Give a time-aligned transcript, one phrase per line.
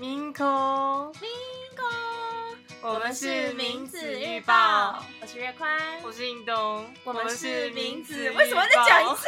[0.00, 0.46] 明空，
[1.20, 1.28] 明
[1.76, 1.84] 空，
[2.80, 9.26] 我们是名字预报，我是月宽，我是印东，我们是名字，预为什么再讲一次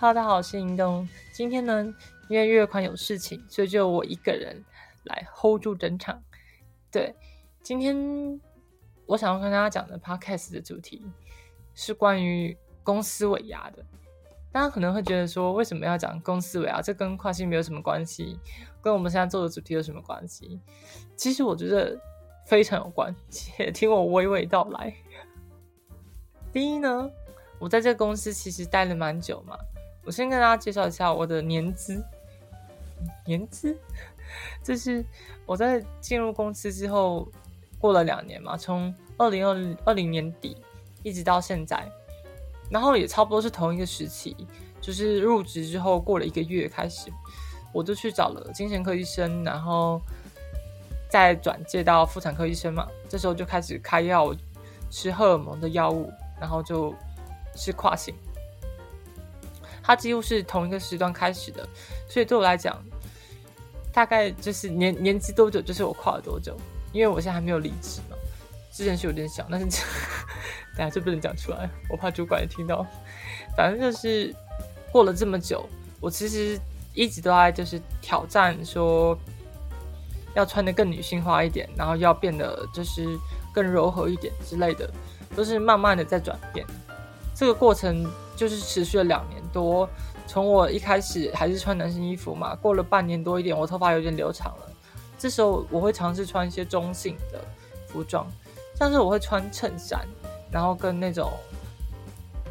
[0.00, 1.06] ？Hello，大家好，我是印东。
[1.30, 1.94] 今天呢，
[2.30, 4.64] 因为月宽有事情，所以就我一个人
[5.04, 6.22] 来 hold 住整场。
[6.90, 7.14] 对，
[7.62, 8.40] 今天
[9.04, 11.04] 我想要跟大家讲的 podcast 的主题
[11.74, 12.56] 是关于
[12.88, 13.84] 公司尾牙的。
[14.50, 16.80] 大家可能会觉得说，为什么要讲公司尾牙？
[16.80, 18.38] 这跟跨性别有什么关系？
[18.80, 20.58] 跟我们现在做的主题有什么关系？
[21.14, 22.00] 其实我觉得
[22.46, 24.94] 非常有关， 且听我娓娓道来。
[26.50, 27.10] 第一呢，
[27.58, 29.54] 我在这个公司其实待了蛮久嘛。
[30.06, 32.02] 我先跟大家介绍一下我的年资。
[33.26, 33.78] 年资，
[34.64, 35.04] 这是
[35.44, 37.28] 我在进入公司之后
[37.78, 40.56] 过了两年嘛，从二零二二零年底
[41.02, 41.86] 一直到现在，
[42.70, 44.36] 然后也差不多是同一个时期，
[44.80, 47.10] 就是入职之后过了一个月开始，
[47.72, 50.00] 我就去找了精神科医生，然后
[51.10, 52.86] 再转介到妇产科医生嘛。
[53.08, 54.34] 这时候就开始开药
[54.90, 56.94] 吃荷尔蒙的药物，然后就
[57.54, 58.14] 是跨性。
[59.82, 61.66] 它几乎是同一个时段开始的，
[62.08, 62.78] 所以对我来讲，
[63.90, 66.54] 大概就是年年纪多久，就是我跨了多久。
[66.92, 68.16] 因为我现在还没有离职嘛，
[68.72, 69.82] 之前是有点小，但是
[70.78, 72.86] 等下就不能讲出来，我怕主管也听到。
[73.56, 74.32] 反正就是
[74.92, 75.68] 过了这么久，
[76.00, 76.56] 我其实
[76.94, 79.18] 一直都在就是挑战说，
[80.36, 83.04] 要穿的更女性化一点，然后要变得就是
[83.52, 84.88] 更柔和一点之类的，
[85.34, 86.64] 都是慢慢的在转变。
[87.34, 89.88] 这个过程就是持续了两年多，
[90.28, 94.70] 从我一开始还是穿男生衣服嘛，过了半年多一点，我头发有点留长了。
[95.18, 97.40] 这时候我会尝试穿一些中性的
[97.88, 98.24] 服装，
[98.76, 100.06] 像是我会穿衬衫，
[100.50, 101.32] 然后跟那种，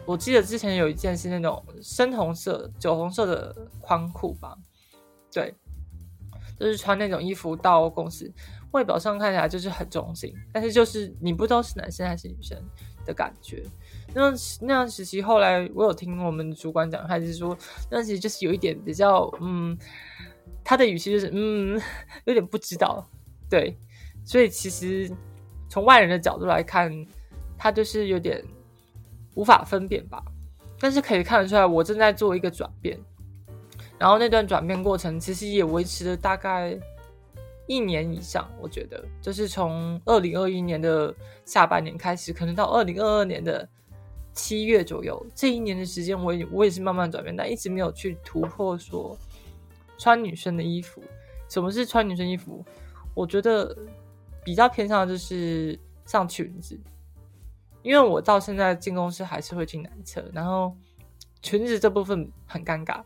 [0.06, 4.58] 我记得之前有一件是那种深红色、酒红色的宽裤吧，
[5.32, 5.54] 对，
[6.60, 8.32] 就是穿那种衣服到公司，
[8.72, 12.58] 外表上看起来就是很中性，但是就是你不知道是男生还是女生
[13.06, 13.64] 的感觉。
[14.14, 17.56] 那那样时期，后来我有听我们主管讲，还是说
[17.92, 19.78] 那其实就是有一点比较，嗯，
[20.64, 21.80] 他的语气就是嗯，
[22.26, 23.06] 有点不知道，
[23.50, 23.78] 对，
[24.24, 25.12] 所以其实
[25.70, 26.90] 从外人的角度来看，
[27.58, 28.44] 他就是有点
[29.36, 30.24] 无法分辨吧。
[30.80, 33.00] 但是可以看得出来，我正在做一个转变，
[33.98, 36.78] 然后那段转变过程其实也维持了大概
[37.66, 41.14] 一年以上，我觉得就是从二零二一年的
[41.46, 43.68] 下半年开始，可能到二零二二年的。
[44.34, 49.18] 七月左右，这一年的时间，我也我也是慢慢转变，但一直没有去突破说
[49.98, 51.02] 穿女生的衣服。
[51.50, 52.64] 什么是穿女生衣服？
[53.16, 53.76] 我觉得
[54.44, 56.80] 比较偏向的就是上裙子，
[57.88, 60.76] 因为我到现在进公司还是会进男厕，然后
[61.42, 63.02] 裙子这部分很尴尬。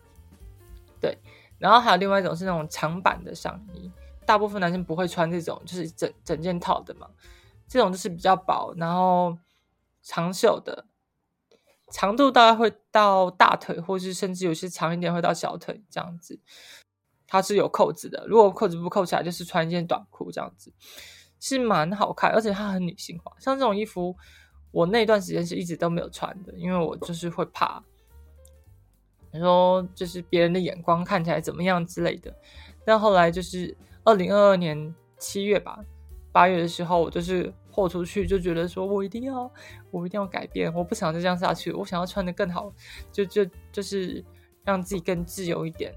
[0.99, 1.17] 对，
[1.59, 3.91] 然后还有另外一种是那种长版的上衣，
[4.25, 7.07] 大部分男生不会穿这种，就是整整件套的嘛。
[7.67, 9.37] 这种就是比较薄，然后
[10.01, 10.85] 长袖的。
[11.91, 16.39] 长度大概会到大腿，或是甚至有些长一点会到小腿这样子。
[17.27, 20.73] 它是有扣子的，如果扣子不扣起来，就是穿一件短裤这样子，
[21.39, 23.33] 是蛮好看，而且它很女性化。
[23.39, 24.15] 像这种衣服，
[24.71, 27.83] 我那段时间是一直都没有穿的，因为我就是会怕，
[29.31, 32.33] 你说就是别人的眼光看起来怎么样之类的。
[32.85, 35.79] 但后来就是二零二二年七月吧，
[36.31, 37.53] 八月的时候，我就是。
[37.73, 39.49] 豁出去就觉得说，我一定要，
[39.91, 42.69] 我一定要改变，我不想再这样下去，我想要穿的更好，
[43.13, 44.21] 就就就是
[44.65, 45.93] 让自己更自由一点。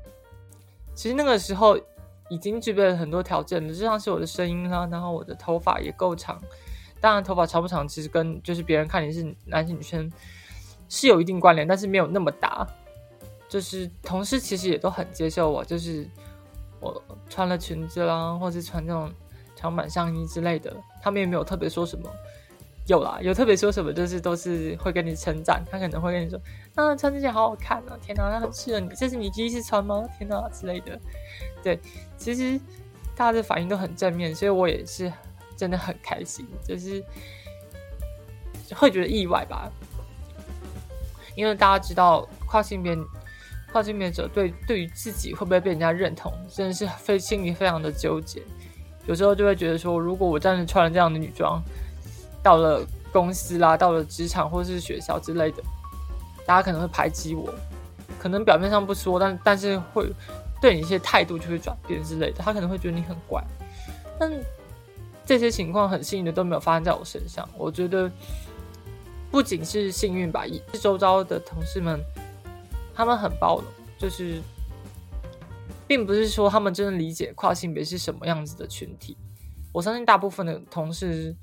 [0.94, 1.76] 其实那个时候
[2.30, 6.40] 已经具备了很多条件了，就像是我的声音啊，然后我的头发也够长。
[7.04, 10.10] 当然，头发长不长其实跟就是别人看你是男生女生
[10.88, 12.66] 是有一定关联，但是没有那么大。
[13.48, 16.08] 就是同事其实也都很接受我，就是
[16.80, 19.12] 我穿了裙子啦，或者穿这种。
[19.56, 22.10] 长版上衣之类的，他们也没有特别说什么。
[22.86, 25.64] 有啦，有特别说什么，就是都是会跟你称赞。
[25.70, 26.38] 他可能会跟你说
[26.74, 27.96] ：“啊，穿这件好好看啊！
[28.02, 28.88] 天哪，那很适合你。
[28.94, 30.06] 这是你第一次穿吗？
[30.18, 31.00] 天哪之类的。”
[31.62, 31.78] 对，
[32.18, 32.60] 其实
[33.16, 35.10] 大家的反应都很正面，所以我也是
[35.56, 37.02] 真的很开心，就是
[38.74, 39.70] 会觉得意外吧。
[41.36, 42.96] 因为大家知道跨性别
[43.72, 48.40] 跨性别者对对于自己会不会被人家认同，真的是非心里非常的纠结。
[49.06, 51.60] 有时候就会觉得说，如果我真的穿了这样的女装，
[52.42, 55.62] 到了公司啦，到了职场或是学校之类的，
[56.46, 57.52] 大家可能会排挤我，
[58.18, 60.08] 可能表面上不说，但但是会
[60.60, 63.42] 对你一些态度就会转变之类的，他可能会觉得你很怪。
[64.18, 64.32] 但
[65.24, 67.48] 这些情况很幸运的都没有发生在我身上。
[67.56, 68.10] 我觉得
[69.30, 72.00] 不仅是幸运吧，是周遭的同事们，
[72.94, 73.64] 他们很包容，
[73.98, 74.40] 就是
[75.86, 79.16] 并不是说他们真的理解跨性别是什么样子的群体。
[79.72, 81.34] 我相信大部分的同事，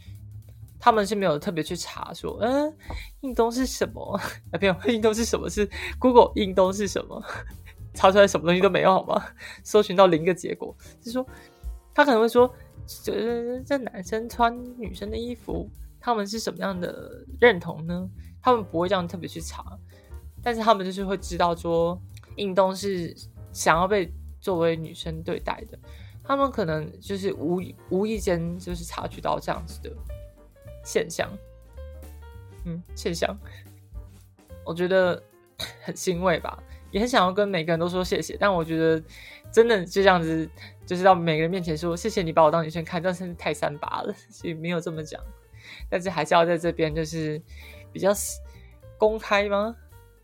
[0.79, 2.73] 他们是没有特别去查说，嗯，
[3.21, 4.15] 运动是什么？
[4.15, 4.21] 啊，
[4.61, 5.49] 没有，运动是什么？
[5.49, 5.69] 是
[5.99, 7.21] Google 运动是什么？
[7.93, 9.21] 查出来什么东西都没有，好吗？
[9.65, 11.27] 搜寻到零个结果，就是说，
[11.93, 12.49] 他可能会说，
[13.03, 18.09] 这这男生穿女生的衣服，他们是什么样的认同呢？
[18.41, 19.77] 他们不会这样特别去查，
[20.41, 21.99] 但是他们就是会知道说，
[22.35, 23.15] 运动是
[23.53, 25.77] 想要被作为女生对待的。
[26.23, 29.91] 他们可能就是无无意间就是察觉到这样子的
[30.83, 31.29] 现象，
[32.65, 33.37] 嗯，现象，
[34.63, 35.21] 我觉得
[35.83, 36.61] 很欣慰吧，
[36.91, 38.37] 也很想要跟每个人都说谢谢。
[38.39, 39.03] 但我觉得
[39.51, 40.49] 真的就这样子，
[40.85, 45.21] 就是到每个人面前说谢谢你把我当女生看，这真是太三八了，所以没有这么讲。
[45.89, 47.41] 但是还是要在这边就是
[47.91, 48.11] 比较
[48.97, 49.75] 公开吗？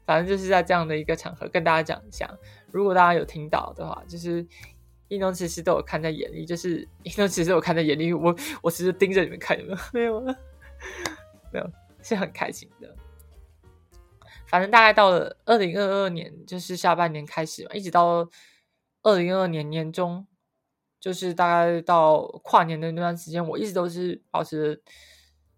[0.06, 2.30] 反正就是在这样的一个场合跟大家讲一下，
[2.72, 4.46] 如果大家有听到的话，就是。
[5.10, 9.80] 运动其实都有看在眼里，就是运动其实我看在眼里，我我其实盯着你们看，有没有？
[9.94, 10.36] 没有啊，
[11.54, 11.72] 没有，
[12.04, 12.94] 是很开心的。
[14.48, 18.30] 反正大概到了二零二二年，就是下半年开始嘛，一直到
[19.04, 20.26] 二零二二年年中，
[21.00, 24.82] 就是大概到跨年的那段时间，我一直都是保持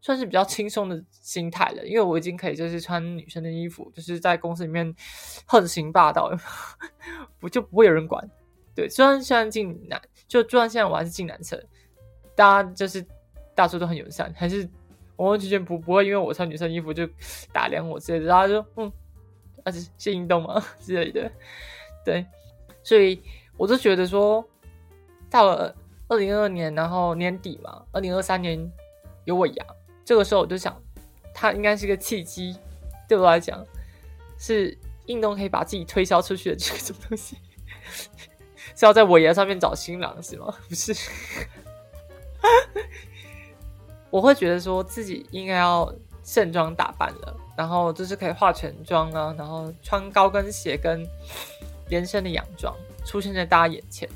[0.01, 4.95] 算是比较轻松的心态了，因为我已经可以就是穿女生的衣服，就是在公司里面
[5.45, 6.31] 横行霸道，
[7.39, 8.29] 不就不会有人管。
[8.75, 11.61] 对，虽然现在进男，就就算现在我还是进男厕，
[12.35, 13.05] 大家就是
[13.53, 14.69] 大家都很友善，还是
[15.17, 17.05] 完完全全不不会因为我穿女生衣服就
[17.51, 18.89] 打量我之类的，大家就嗯，
[19.65, 21.29] 而且是运动嘛 之类的，
[22.05, 22.25] 对，
[22.89, 23.21] 所以
[23.55, 24.43] 我就觉得说，
[25.29, 25.75] 到了
[26.07, 28.59] 二零二二年，然后年底嘛，二零二三年
[29.25, 29.65] 有尾牙，
[30.03, 30.75] 这个时候我就想，
[31.31, 32.57] 它应该是个契机，
[33.07, 33.63] 对我来讲
[34.39, 34.75] 是
[35.05, 37.37] 运动可以把自己推销出去的这个什么东西。
[38.75, 40.51] 是要在尾牙上面找新郎是吗？
[40.67, 40.91] 不是，
[44.09, 45.93] 我会觉得说自己应该要
[46.23, 51.07] 盛装打扮了，然后就是可以化全妆啊，然后穿高跟鞋跟
[51.89, 52.75] 连身的洋装
[53.05, 54.07] 出现在大家眼前，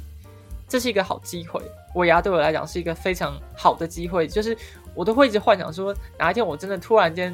[0.68, 1.62] 这是一个好机会。
[1.96, 4.58] 尾牙对我来讲是一个非常好的机会，就是
[4.96, 7.34] 我都会一直幻想说，哪一天我真的突然间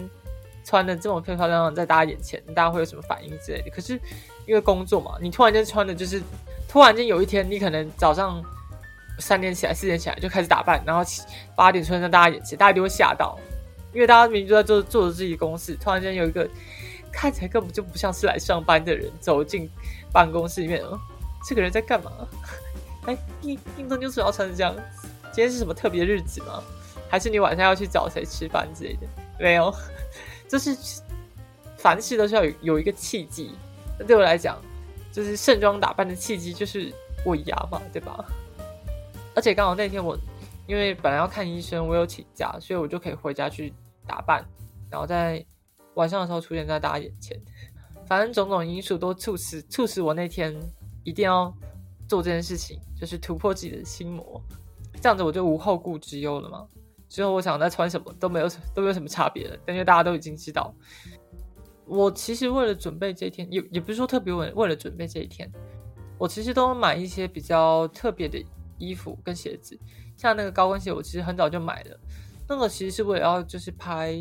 [0.63, 3.69] 穿的这么漂漂亮亮在大家眼前，大家会有什么反应之类的。
[3.69, 3.93] 可是
[4.45, 6.21] 因为工作嘛，你突然间穿的就是。
[6.71, 8.39] 突然间有一天，你可能早上
[9.17, 11.01] 三点起来、四点起来就开始打扮，然后
[11.55, 13.35] 八点出现在大家眼前，大家就会吓到，
[13.91, 16.47] 因为大家明明就在做做着自己公司，突然间有一个
[17.11, 19.69] 看起来根本就不像是来上班的人走进
[20.11, 20.99] 办公室里面哦，
[21.47, 22.11] 这个人在干嘛？
[23.05, 24.75] 哎，运运动就是要穿成这样。
[25.31, 26.61] 今天是什么特别日子吗？
[27.09, 29.07] 还是你晚上要去找谁吃饭之类的？
[29.39, 29.73] 没有，
[30.47, 30.75] 就是
[31.77, 33.51] 凡事都是要有有一个契机。
[33.99, 34.57] 那对我来讲。
[35.11, 36.93] 就是盛装打扮的契机，就是
[37.25, 38.23] 我牙嘛，对吧？
[39.33, 40.15] 而且刚好那天我
[40.67, 43.73] 因为本来要看医生，我有请假，所以我就可以回家去
[44.05, 44.45] 打扮，
[44.87, 45.43] 然后在
[45.99, 47.37] 晚上的时候出现在大家眼前。
[48.07, 50.55] 反正种种因素都促使促使我那天
[51.03, 51.53] 一定要
[52.07, 54.41] 做这件事情，就是突破自己的心魔。
[55.01, 56.65] 这样子我就无后顾之忧了嘛。
[57.07, 60.73] 之后我想再穿什么都没有都没有什么差别了，因为大家都已经知道。
[61.85, 65.51] 我其实为了准备这一天，也也不是说特别为为了准备这一天，
[66.17, 68.43] 我其实都买一些比较特别的
[68.77, 69.79] 衣服跟鞋子，
[70.17, 71.99] 像那个高跟鞋，我其实很早就买了。
[72.47, 74.15] 那个其实是为了要就是拍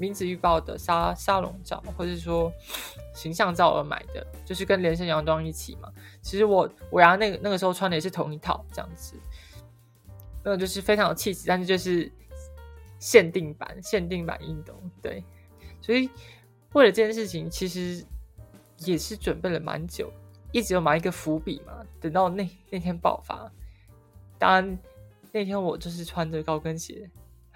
[0.00, 2.52] 名字预报的沙沙龙照，或者说
[3.14, 5.92] 形象照而买的，就是跟连身洋装一起嘛。
[6.20, 9.14] 其实我我然后那个那个时候穿的也是同一套这样子，
[10.42, 12.10] 那个就是非常有气质，但是就是
[12.98, 15.22] 限定版限定版运动，对，
[15.80, 16.10] 所以。
[16.72, 18.06] 为了这件事情，其实
[18.78, 20.08] 也是准备了蛮久，
[20.52, 21.84] 一直有埋一个伏笔嘛。
[22.00, 23.50] 等到那那天爆发，
[24.38, 24.78] 当然
[25.32, 27.10] 那天我就是穿着高跟鞋，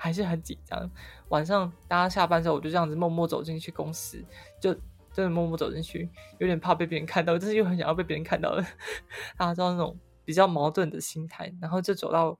[0.05, 0.91] 还是很紧张。
[1.31, 4.23] 晚上大家下班之后，我就这样子默默走进去公司，
[4.61, 4.75] 就
[5.15, 8.63] 真的默默走进去，有点怕被别人看到，但是又很想要被别人看到的。
[9.39, 12.39] 大家知道那种比较矛盾的心态，然后就走到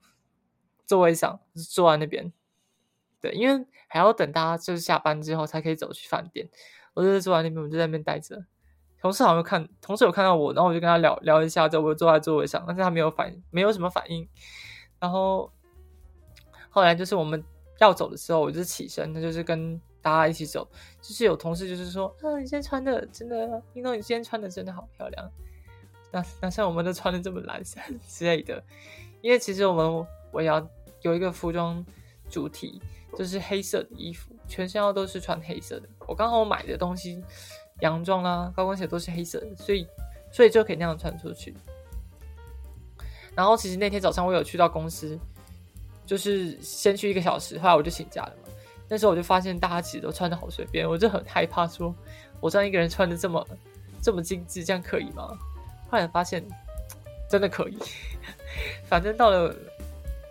[0.85, 2.31] 座位上，坐在那边。
[3.19, 6.47] 对，因为还要等大家就是下班之后才可以走去饭店。
[6.93, 8.45] 我就坐在那边，我就在那边待着。
[9.01, 14.29] 同事好像看，同事有看到我，然后我就跟他聊聊一下，之后我坐在座位上，但是他没有反，没有什么反应。
[14.99, 15.51] 然后
[16.69, 17.43] 后来就是我们
[17.79, 20.67] 要走的时候，我就起身，那就是跟大家一起走。
[21.01, 25.31] 就是有同事就是说：“啊，你今天穿的真的，运动你今天穿的真的好漂亮。”
[26.11, 28.63] 那那像我们都穿的这么蓝色之类的，
[29.21, 30.67] 因为其实我们我要
[31.01, 31.85] 有一个服装
[32.29, 32.81] 主题。
[33.17, 35.87] 就是黑色的衣服，全身要都是穿黑色的。
[36.05, 37.23] 我刚好买的东西，
[37.79, 39.87] 洋装啊、高跟鞋都是黑色的，所以
[40.33, 41.55] 所以就可以那样穿出去。
[43.33, 45.17] 然后其实那天早上我有去到公司，
[46.05, 48.49] 就是先去一个小时，后来我就请假了嘛。
[48.87, 51.93] 那时候我就发现大家其实都穿的好随便，我就很害怕，说
[52.39, 53.47] 我这样一个人穿的这么
[54.01, 55.37] 这么精致，这样可以吗？
[55.89, 56.45] 后来发现
[57.29, 57.77] 真的可以。
[58.87, 59.55] 反正到了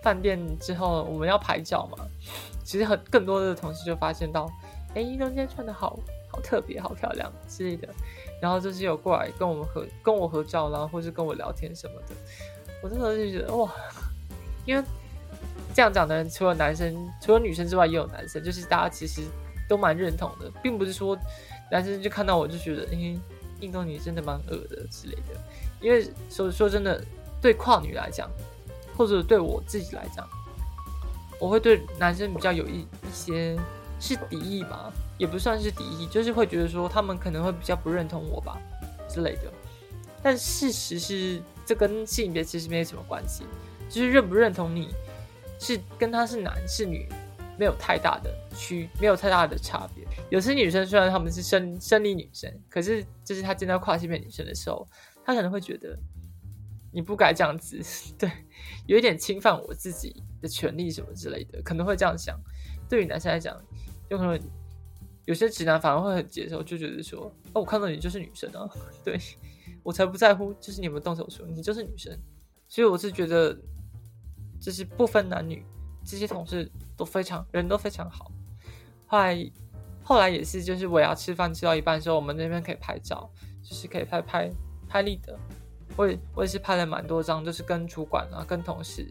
[0.02, 1.98] 饭店之后，我们要拍照嘛。
[2.64, 4.50] 其实很更多的同事就发现到，
[4.94, 5.98] 哎，一中今天穿的好
[6.30, 7.88] 好特别，好漂亮之类的。
[8.40, 12.14] 然后就是有过来跟我们合跟我合照啦，或是跟我聊天什么的。
[12.82, 13.70] 我那时候就觉得哇，
[14.64, 14.84] 因为
[15.74, 19.22] 这样讲的人除了男生，除了女生之外，也有男生，就是大家其实
[19.68, 21.18] 都蛮认同的，并不是说
[21.70, 23.18] 男生就看到我就觉得，哎，
[23.58, 25.34] 印度女真的蛮恶的之类的。
[25.80, 27.04] 因为说说真的，
[27.42, 28.30] 对跨女来讲，
[28.96, 30.26] 或者对我自己来讲。
[31.40, 33.58] 我会对男生比较有一一些
[33.98, 38.56] 是敌意吧，也不算是敌意，就是会觉得说他们可能会比较不认同我吧
[39.08, 39.52] 之类的。
[40.22, 43.42] 但事实是，这跟性别其实没什么关系，
[43.90, 44.94] 就是认不认同你
[45.64, 47.08] 是跟他是男是女
[47.58, 50.04] 没有太大的区，没有太大的差别。
[50.30, 54.86] 有些女生虽然他们是生生理女生，可是就是她见到跨性别女生的时候，
[55.24, 55.98] 她可能会觉得
[56.92, 57.80] 你不该这样子，
[58.18, 58.30] 对，
[58.86, 60.22] 有一点侵犯我自己。
[60.44, 62.38] 的权利什么之类的，可能会这样想。
[62.86, 63.58] 对于男生来讲，
[64.10, 64.38] 有可能
[65.24, 68.68] 有些直男反而会很接受，就觉得说：“哦，我看到你就是女生啊，
[69.02, 69.18] 对
[69.82, 72.14] 我才不在乎，就是你们动手术，你就是女生。”
[72.68, 73.58] 所以我是觉得，
[74.64, 75.62] 就是不分男女，
[76.06, 78.32] 这些同事都非常人都非常好。
[79.06, 79.52] 后来
[80.02, 83.28] 后来也是，就是我要吃饭吃到一半的时候，我们那边可以拍照，
[83.62, 84.50] 就是可以拍拍
[84.88, 85.38] 拍立得。
[85.98, 89.06] 我也我也是拍了蛮多张，就是跟主管啊、跟同事，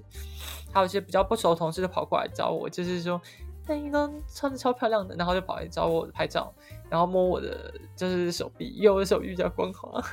[0.73, 3.21] 还有一些比较不熟的同事就跑过来找我，就是说，
[3.67, 6.51] 那一张穿的超漂亮的，然后就跑来找我拍照，
[6.89, 10.03] 然后摸我的就是手臂，因为我的手臂比较光滑，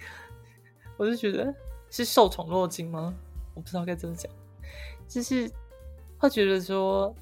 [0.96, 1.54] 我就觉得
[1.90, 3.14] 是受宠若惊吗？
[3.54, 4.32] 我不知道该怎么讲，
[5.12, 5.50] 就是
[6.16, 7.14] 会觉得说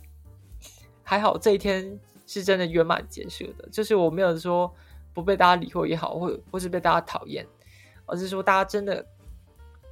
[1.02, 4.72] 还好这一天是真的圆满结束的，就是我没有说
[5.12, 7.46] 不被大家理会也好，或或是被大家讨厌。
[8.06, 9.06] 而是说，大家真的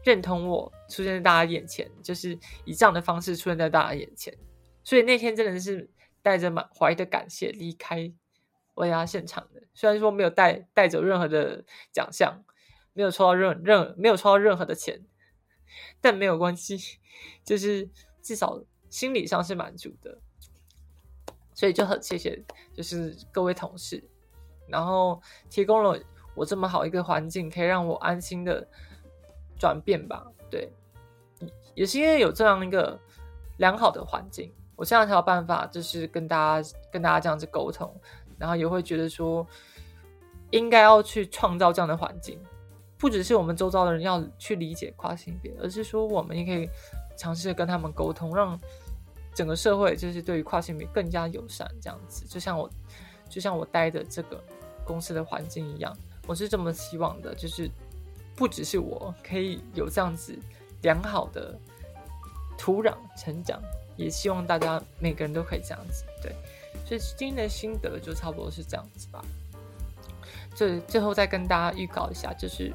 [0.02, 4.36] 认同我出现在大家眼前，就是以这样的方式出现在大家眼前。
[4.82, 5.88] 所以那天真的是
[6.20, 8.12] 带着满怀的感谢离开
[8.74, 9.62] 维亚现场的。
[9.72, 12.42] 虽然说没有带带走任何的奖项，
[12.92, 15.00] 没有抽到任任没有抽到任何的钱，
[16.00, 16.98] 但没有关系，
[17.44, 17.88] 就是
[18.22, 18.60] 至少
[18.90, 20.18] 心理上是满足的。
[21.54, 24.02] 所以就很谢谢，就是各位同事，
[24.68, 25.20] 然后
[25.50, 25.98] 提供了。
[26.34, 28.64] 我这么好一个环境，可以让我安心的
[29.58, 30.24] 转变吧？
[30.48, 30.70] 对，
[31.74, 32.96] 也是因为有这样一个
[33.56, 37.92] 良好的环境，我现在才有办法，就是跟大家跟大家这样子沟通，
[38.38, 39.44] 然后也会觉得说，
[40.50, 42.40] 应该要去创造这样的环境，
[42.98, 46.68] 不只是我们周遭的人要去理解跨性别，而是说我们也可以
[47.16, 48.58] 尝试跟他们沟通，让
[49.32, 52.68] 整个社会就是对于跨性别更加友善，这样子，就像我
[53.28, 54.42] 就像我待的这个
[54.84, 55.96] 公司的环境一样。
[56.26, 57.70] 我是这么希望的，就是
[58.36, 60.36] 不只是我可以有这样子
[60.82, 61.58] 良好的
[62.58, 63.62] 土壤成长，
[63.96, 66.04] 也希望大家每个人都可以这样子。
[66.20, 66.34] 对，
[66.84, 69.24] 所以今天的心得就差不多是这样子吧。
[70.58, 72.72] 最最后再跟大家预告一下，就是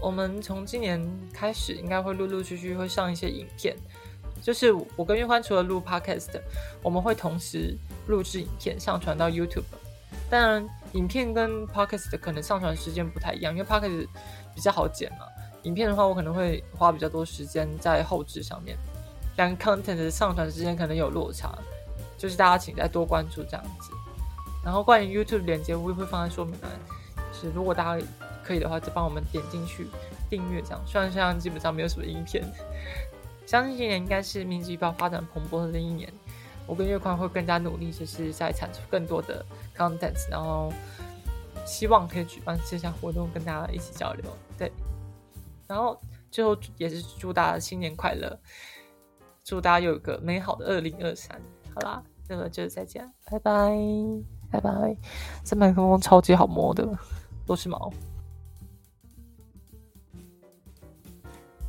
[0.00, 1.00] 我们从今年
[1.32, 3.74] 开始，应该会陆陆续续会上一些影片。
[4.42, 6.38] 就是我跟月欢除了录 podcast，
[6.82, 9.64] 我们会同时录制影片上传到 YouTube。
[10.28, 10.68] 当然。
[10.92, 14.06] 影片跟 podcast 可能上传时间不太一样，因为 podcast
[14.54, 15.20] 比较好剪嘛。
[15.62, 18.76] 影片的话，我可能会花比较多时间在后置上面，
[19.38, 21.58] 两个 content 的上传时间可能有落差，
[22.18, 23.90] 就是大家请再多关注这样子。
[24.64, 26.70] 然后关于 YouTube 连接，我也会放在说明栏，
[27.32, 28.06] 是如果大家
[28.44, 29.86] 可以的话，就帮我们点进去
[30.30, 30.80] 订阅这样。
[30.86, 32.44] 虽然现在基本上没有什么影片，
[33.46, 36.12] 相信今年应该是明日预报发展蓬勃的一年。
[36.64, 39.44] 我跟月宽会更加努力，就是在产出更多的
[39.76, 40.72] content，然后
[41.66, 44.24] 希望可以举办线下活动，跟大家一起交流。
[44.56, 44.70] 对，
[45.66, 46.00] 然后
[46.30, 48.38] 最后也是祝大家新年快乐，
[49.42, 51.40] 祝大家有一个美好的二零二三。
[51.74, 53.76] 好啦，那么就再见，拜拜，
[54.52, 54.70] 拜拜。
[55.42, 56.86] 这麦克风超级好摸的，
[57.46, 57.90] 都是毛。